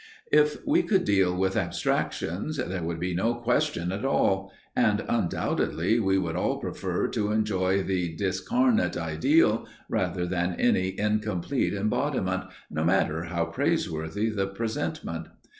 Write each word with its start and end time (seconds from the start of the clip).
If 0.31 0.65
we 0.65 0.81
could 0.81 1.03
deal 1.05 1.37
with 1.37 1.55
abstractions, 1.55 2.57
there 2.57 2.81
would 2.81 2.99
be 2.99 3.13
no 3.13 3.35
question 3.35 3.91
at 3.91 4.03
all, 4.03 4.51
and 4.75 5.05
undoubtedly 5.07 5.99
we 5.99 6.17
would 6.17 6.35
all 6.35 6.57
prefer 6.57 7.07
to 7.09 7.31
enjoy 7.31 7.83
the 7.83 8.15
disincarnate 8.17 8.97
ideal 8.97 9.67
rather 9.87 10.25
than 10.25 10.55
any 10.55 10.99
incomplete 10.99 11.75
embodiment, 11.75 12.45
no 12.71 12.83
matter 12.83 13.25
how 13.25 13.45
praiseworthy 13.45 14.31
the 14.31 14.47
presentment. 14.47 15.27